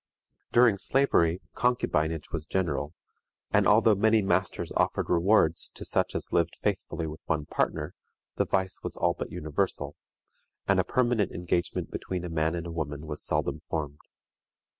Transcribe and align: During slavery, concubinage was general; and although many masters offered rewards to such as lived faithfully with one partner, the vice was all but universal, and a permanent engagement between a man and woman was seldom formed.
During 0.51 0.79
slavery, 0.79 1.43
concubinage 1.53 2.31
was 2.31 2.47
general; 2.47 2.95
and 3.51 3.67
although 3.67 3.93
many 3.93 4.23
masters 4.23 4.71
offered 4.75 5.11
rewards 5.11 5.69
to 5.75 5.85
such 5.85 6.15
as 6.15 6.33
lived 6.33 6.55
faithfully 6.55 7.05
with 7.05 7.21
one 7.27 7.45
partner, 7.45 7.93
the 8.33 8.45
vice 8.45 8.79
was 8.81 8.97
all 8.97 9.13
but 9.13 9.31
universal, 9.31 9.95
and 10.67 10.79
a 10.79 10.83
permanent 10.83 11.31
engagement 11.31 11.91
between 11.91 12.25
a 12.25 12.29
man 12.29 12.55
and 12.55 12.73
woman 12.73 13.05
was 13.05 13.21
seldom 13.23 13.59
formed. 13.59 13.99